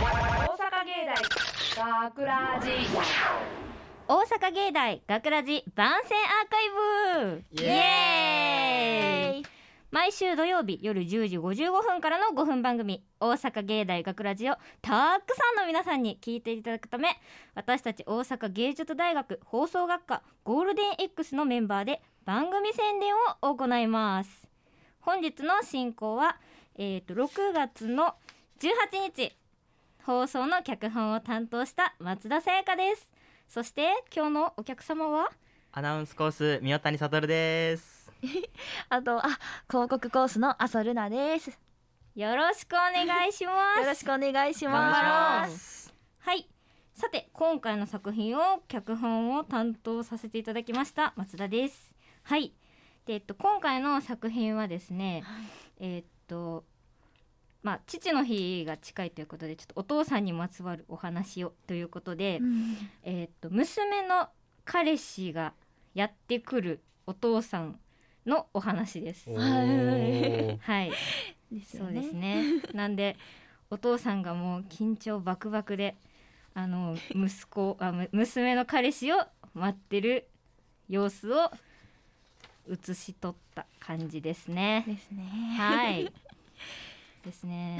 [0.00, 2.70] 阪芸大学ラジ。
[4.08, 7.62] 大阪芸大学ラジ番宣アーカイブ。
[7.62, 9.46] イエーイ。
[9.90, 17.20] 毎週土曜日夜10時55分からの5分番組「大阪芸大学ラジをたくさんの皆さんに聞いていただくため
[17.54, 24.48] 私たち大阪芸術大学放送学科ゴールデン X のメンバーで番組宣伝を行います。
[25.00, 26.38] 本日の進行は、
[26.76, 28.14] えー、と6月の
[28.60, 29.39] 18日
[30.10, 33.12] 放送の脚本を担当した松田さやかです。
[33.46, 35.30] そして今日のお客様は？
[35.70, 38.12] アナウンスコース宮谷悟です。
[38.90, 41.50] あと、あ、広告コースの阿蘇ルナです。
[42.16, 43.86] よよろしくお願いします。
[43.86, 45.46] ろしくお願いしま。
[45.48, 45.94] す。
[46.18, 46.48] はい。
[46.92, 51.94] さて今回の作品を脚本を担当させていただきました松田です。
[52.24, 52.52] はい。
[53.06, 55.22] でえっと今回の作品はですね、
[55.78, 56.64] えっと
[57.62, 64.28] まあ父の日が近いということでちょっとお父さんにまつわるお話をということで、うんえっと娘の
[64.64, 65.52] 彼氏が
[65.94, 67.78] やってくるお父さん
[68.26, 70.92] のお話ですお はいーはい
[71.50, 72.52] ですよそうですね。
[72.58, 72.62] ね。
[72.72, 73.16] なんで
[73.70, 75.96] お父さんがもう緊張バクバクで
[76.54, 79.16] あの息子あむ娘の彼氏を
[79.54, 80.28] 待ってる
[80.88, 81.50] 様子を
[82.68, 84.84] 写し取った感じですね。
[84.86, 85.24] ですね。
[85.56, 86.12] はい。
[87.24, 87.78] ですね。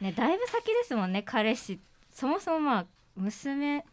[0.00, 1.80] ねだいぶ先ですもんね彼氏。
[2.12, 3.84] そもそもまあ娘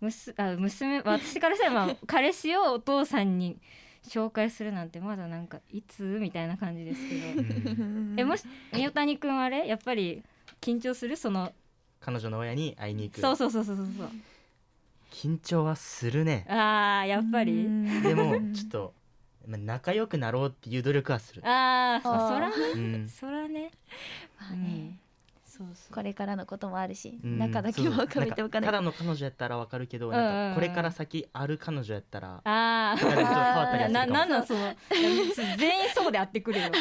[0.00, 3.58] むすあ娘私からしたらまあ 彼氏をお父さんに
[4.06, 7.82] 紹介するなんてまだなんかいつみたいな感じですけど。
[7.82, 8.14] うん。
[8.18, 9.66] えもし宮谷くんあれ？
[9.66, 10.22] やっぱり
[10.60, 11.16] 緊張する？
[11.16, 11.52] その
[12.00, 13.20] 彼女の親に会いに行く。
[13.20, 14.10] そうそうそうそうそうそう。
[15.10, 16.46] 緊張はするね。
[16.48, 17.64] あーやっぱり。
[18.02, 18.94] でもちょっと
[19.48, 21.42] まあ仲良くなろうっていう努力はする。
[21.44, 22.54] あーあーそらね。
[22.74, 23.08] うん。
[23.08, 23.70] そらね。
[24.38, 24.98] まあね、
[25.46, 25.94] そうそう。
[25.94, 27.38] これからのこともあるし、うん。
[27.38, 28.70] 中だけは深めておかないそうそう。
[28.70, 34.06] んただの彼女やったらわかるけどなんかこれから先ある彼女やったらあなんかちょっと変わったりはするかも。
[34.06, 34.74] ななんなんその
[35.56, 36.68] 全員そうであってくれよ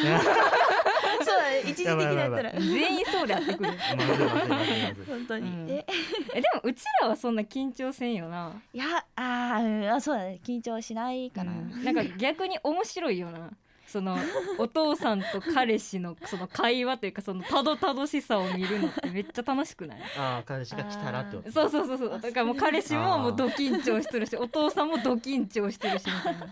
[1.24, 2.52] そうだね一時的だったら。
[2.52, 5.06] 全員そうであってくれよまずいまずいまずいまずい。
[5.08, 5.70] 本当に、うん。
[5.70, 5.86] え？
[6.34, 8.52] えでもうちらはそんな緊張せんよな。
[8.74, 8.86] いや
[9.16, 10.40] あー、うん、あそうだね。
[10.44, 11.84] 緊張しないかな、うん。
[11.84, 13.52] なんか逆に面白いよな
[13.88, 14.18] その
[14.58, 20.02] お父さんと彼氏のその会話というかそのたどたどしさを見るのってめっちゃ楽しくない？
[20.18, 21.52] ああ彼氏が来たらってこと。
[21.52, 22.20] そうそうそうそう。
[22.20, 26.48] だからもう彼氏ももうド緊張してるし お父さんもド緊張してるしみたいな。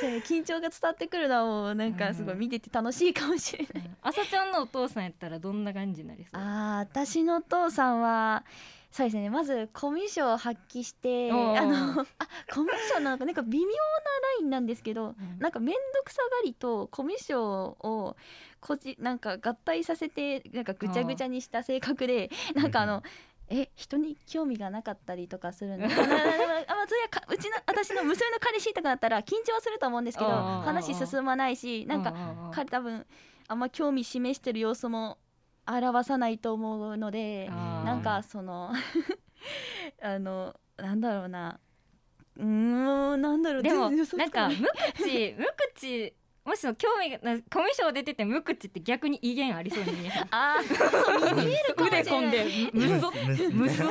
[0.00, 6.40] そうね緊張が伝わってくるのはもうなんかすごい見てて楽しいかもしれない、朝ちゃんのお父さんやったらどんな感じになりそう？
[6.40, 8.44] あー私のお父さんは
[8.90, 9.28] そうですね。
[9.28, 12.06] まずコミュ障を発揮してあのあ
[12.52, 13.74] コミュ障なんかなんか微妙なラ
[14.40, 15.38] インなんですけど、うん。
[15.38, 18.16] なんか面倒くさがりとコミュ障を
[18.60, 23.02] こじなんか合体させてなんかぐちゃぐちゃにした性格でなんかあの。
[23.48, 32.12] え人に興味がなかったりとかするんであまあそういやかうちの私の娘の彼氏とかだったら緊張はすると思うんですけど話進まないしなんか
[32.52, 33.06] 彼多分
[33.46, 35.18] あんま興味示してる様子も
[35.66, 37.48] 表さないと思うので
[37.84, 38.72] なんかその
[40.02, 41.58] あのなんだろうな
[42.38, 44.54] うんなんだろうでもなんか無
[45.04, 47.26] 口無口もしの興味がコ
[47.64, 50.58] ミュ障出てて無口って逆に威厳ありそうに見えへんあ
[51.34, 53.10] 見えるかもしれない腕込んでむそ
[53.52, 53.88] むそそ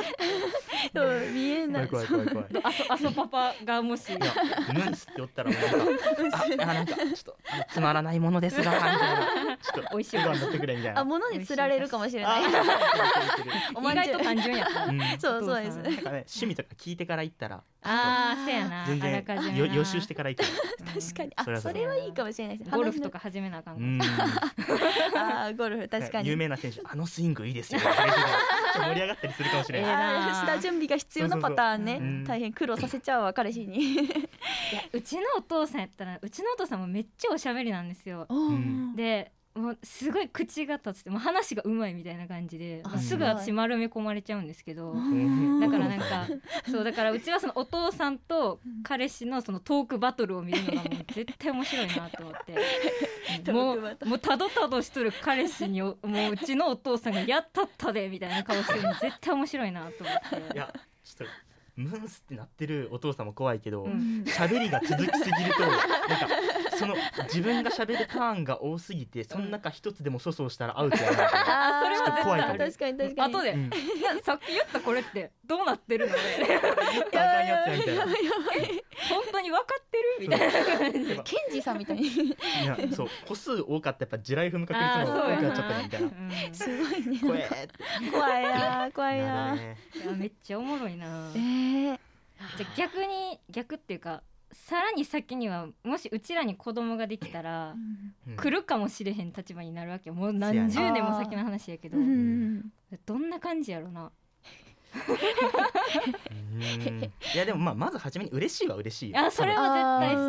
[1.02, 4.18] う見えない怖い怖い怖い怖いあそあそパパがもしム
[4.90, 5.98] ンスっておったらもうなん
[6.30, 7.36] かああなんかちょっと
[7.70, 10.16] つまらないものですがみたいなちょっと美味しい。
[10.18, 11.00] ご飯取ってくれみたいな。
[11.00, 12.42] あ物に釣られるかもしれない。
[12.46, 14.16] あおまんじゅう。
[14.16, 14.66] 意外と単純や。
[15.18, 18.84] そうそうですね趣味とか聞いてから行ったらああせやな。
[18.86, 19.24] 全然
[19.74, 20.44] 予習してから行く
[21.00, 21.32] 確かに。
[21.36, 22.70] あそれはいいかもしれないです。
[22.70, 24.00] ゴルフとかか始めなあかん
[25.16, 26.28] あーゴルフ確かに。
[26.28, 27.80] 有名な選手あのスイングいいですよ。
[27.80, 32.24] 盛り上がったりするかもしれええない下準備が必要なパターンね。
[32.26, 33.78] 大変苦労させちゃうわ彼氏に。
[33.78, 34.12] いや
[34.92, 38.26] うちのお父さんやったらうちのお父さんもめっちゃおしゃべりなんですよ。
[38.32, 38.94] ん。
[38.96, 45.60] でもうすごい口が立つってもう話がうまいみたいな感じであすぐ私丸め込まれちゃうんですけどん。
[45.60, 46.26] だからなんか
[46.70, 52.54] そうだからうちはそのお父さんと彼氏のそのトークバトルを見るのがもう 絶対面白いなと思って。
[53.44, 60.54] トもうもうたどたどしとる彼氏におもううちのお父さんが「やったったで」みたいな顔してるの絶対面白いなと思って。
[60.54, 60.72] いや
[61.02, 61.46] ちょっと
[61.76, 64.24] ムンスってなってるお父さんも怖いけどうん。
[64.26, 66.28] 喋、りが続きすぎるとなんか
[66.78, 66.94] その
[67.24, 72.58] 自分が喋るターンが多すぎてその中一つでも粗相したらアウトやなみたいなあそれは絶対怖いかも。
[72.58, 73.34] 確かに確かに。
[73.34, 73.68] 後で、うんい
[74.02, 76.18] やさっき言ったこれってどうなってるので
[76.48, 78.04] 言ったらあかんやつやみたいな。
[78.04, 85.52] 本当に分かってるみたいなケンジさんみたいにいやそう個数多かったやっぱ地雷踏む確率も多くな。
[85.52, 86.10] っちゃったねみたいなう
[86.50, 86.54] ん。
[86.54, 87.68] すごいね怖え
[88.10, 91.98] 怖いな怖いなねいやめっちゃおもろいなえー、
[92.56, 94.22] じゃあ逆に逆っていうか
[94.64, 97.76] さらに先にはもしうちらに子供ができたら、
[98.26, 98.36] うん。
[98.36, 100.14] 来るかもしれへん立場になるわけよ。
[100.14, 102.72] もう何十年も先の話やけど、うん。
[103.04, 104.10] どんな感じやろな。
[106.52, 107.02] うん。
[107.02, 109.18] いやでもまあまず初めに嬉しいは嬉しいよ。
[109.20, 110.26] あそれは絶対そう。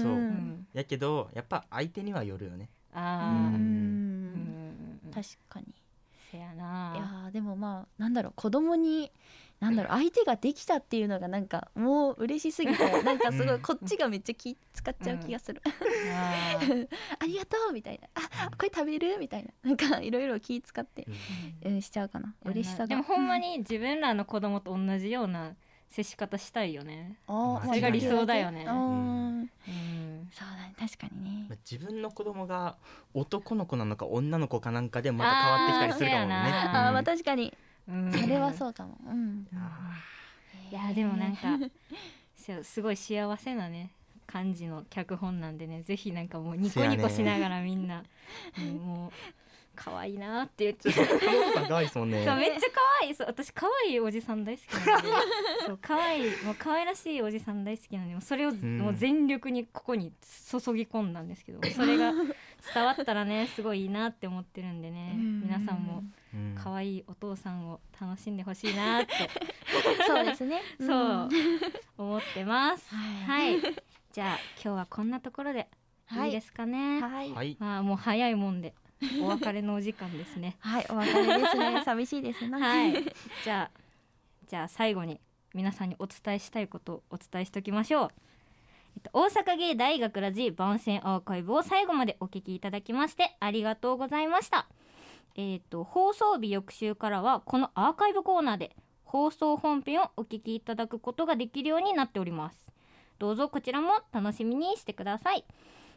[0.00, 0.12] そう。
[0.12, 0.66] うん。
[0.72, 2.70] やけどやっぱ相手にはよるよね。
[2.92, 3.54] あー。
[3.54, 5.00] うん。
[5.04, 5.12] うん。
[5.12, 5.66] 確かに。
[6.32, 8.32] せやいなやーでもまあなんだろう。
[8.36, 9.12] 子供に
[9.60, 13.60] なんだろう 相手ができたっていうのがなんかもう嬉しすぎて なんかすごうん。
[13.60, 16.88] いこっちがめっちゃ気使っちゃう気がする、あー
[17.20, 18.08] ありがとうみたいな。
[18.14, 19.50] あこれ食べるみたいな。
[19.62, 21.06] なんかいろいろ気使って、
[21.62, 22.34] うん、しちゃうかな。
[22.44, 22.86] 嬉しさが。
[22.86, 25.54] でもほんまに自分らの子供と同じような
[25.88, 27.16] 接し方したいよね。
[27.26, 28.64] それが理想だよね。
[28.64, 29.50] うん。
[30.32, 31.46] そうだね確かにね。
[31.48, 32.76] まあ自分の子供が
[33.12, 36.34] 男の子なのか女の子かなんかでもまた変わってきたりするかもね。
[36.34, 37.04] あまあうん。
[37.04, 37.48] 確かに。
[37.48, 38.96] うんそれはそうかも。
[39.06, 39.46] うん。
[39.54, 39.92] あ
[40.70, 41.58] いやでもなんか
[42.62, 43.90] すごい幸せなね
[44.26, 48.04] 感じの脚本なんでねぜひなんかもうニコニコしながらみんな、
[48.58, 49.12] うんもう
[49.74, 51.06] 可愛いなって言っちゃう。
[51.06, 52.24] ーそう顔とか可愛いですもんね。
[52.24, 53.14] そうめっちゃ可愛い。
[53.14, 55.08] そう私可愛いおじさん大好きなんで。
[55.66, 58.78] そう可愛いもう可愛らしいおじさん大好きなんでそれをん。
[58.78, 60.12] もう全力にここに
[60.50, 65.12] 注ぎ込んだんですけど それが伝わったらねすごいいいなって思ってるんでね。
[65.16, 65.40] うん。
[65.42, 66.54] 皆さんもうん。
[66.56, 69.14] 可愛いお父さんを楽しんでほしいなって。
[70.06, 70.60] そうですね。
[70.78, 71.28] そう
[71.96, 72.94] 思ってます。
[72.94, 73.60] ははい、
[74.12, 75.68] じゃあ今日はこんなところで
[76.06, 76.28] はい。
[76.28, 77.00] いいですかね。
[77.00, 77.32] はい。
[77.32, 77.56] はい。
[77.58, 78.74] まあもう早いもんで
[79.22, 80.56] お別れのお時間ですね。
[80.60, 82.92] はいお別れですね 寂しいですなはい。
[83.44, 83.80] じゃあ
[84.46, 85.20] じゃあ最後に
[85.54, 88.08] 皆さんにお伝えしたいことをお伝えしておきましょう。
[88.96, 94.66] えっと、大阪芸大学ラジ番宣アーカイブを最後までお聞きいただきましてありがとうございました。
[95.36, 102.70] えっと放送日翌週からはこのアーカイブコーナーで放送本編をお聞きいただくことができるようになっております。
[103.18, 105.44] どうぞこちらも楽しみにしてください。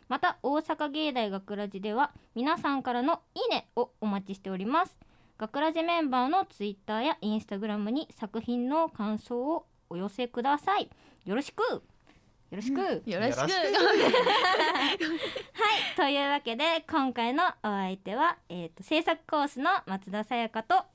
[0.07, 4.97] また大阪芸大学ラジでは皆さんからのいいねをお待ちしております。
[5.37, 10.89] 学ラジメンバーのツイッターやインスタグラムに作品の感想をお寄せください。
[11.25, 11.61] よろしく。
[11.61, 11.81] よ
[12.57, 13.39] ろしく、はいよろしく。
[13.39, 13.47] よろし
[15.97, 20.85] というわけで今回のお相手は、えー、と制作コースの松田さやかと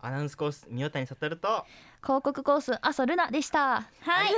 [0.00, 1.64] アナウンスコース三代谷悟と
[2.02, 3.60] 広告コース阿蘇ルナでした。
[3.60, 3.84] はい。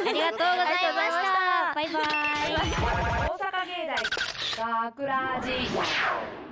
[0.09, 1.75] ありがとうございました。
[1.75, 2.01] バイバ
[3.25, 3.28] イ
[3.65, 3.87] 芸
[4.57, 6.48] 大学ラジ